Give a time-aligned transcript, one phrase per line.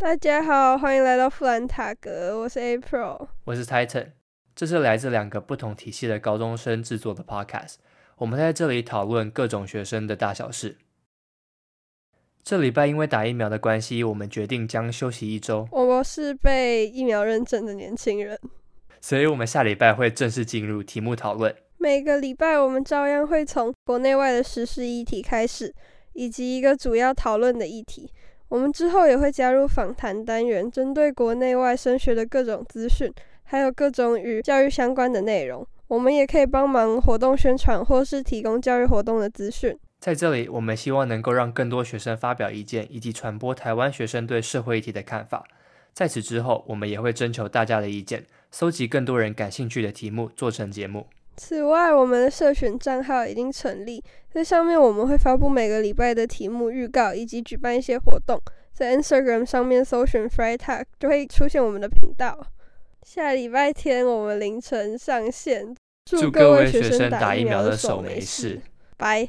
[0.00, 4.12] 大家好，欢迎来到富兰塔格，我是 April，我是 Titan，
[4.56, 7.74] 这是来自两个不同体系的高中生制作的 Podcast，
[8.16, 10.78] 我们在这里讨论各种学生的大小事。
[12.42, 15.68] 这礼拜因为打疫苗的关系，我们决定将休息一周。
[15.70, 18.40] 我是被疫苗认证的年轻人，
[19.02, 21.54] 所以我们下礼拜会正式进入题目讨论。
[21.76, 25.74] 每个礼拜我们照样会从国内外的时事议题开始，
[26.14, 28.10] 以及一个主要讨论的议题。
[28.50, 33.08] 我们之后也会加入访谈单元，针对国内外升学的各种资讯，
[33.44, 35.64] 还有各种与教育相关的内容。
[35.86, 39.78] 我们也可以帮忙活动宣传，或是提供教育活动的资讯。
[40.00, 45.44] 在这里，我们希望能够让更多学生发表意见，以及传播台湾学生对社会议题的看法。
[45.92, 51.06] 在此之后，我们也会征求大家的意见，搜集更多人感兴趣的题目，做成节目。
[51.42, 58.38] 此外，我们的社群账号已经成立，在上面我们会发布每个礼拜的题目预告，以及举办一些活动。
[58.74, 62.38] 在 Instagram 上面搜寻 Freitag 就会出现我们的频道。
[63.06, 65.74] 下礼拜天我们凌晨上线，
[66.04, 68.60] 祝各位学生打疫苗的手没事。
[68.98, 69.26] 拜。